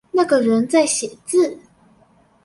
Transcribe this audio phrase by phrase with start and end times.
[0.09, 1.59] 那個人在寫字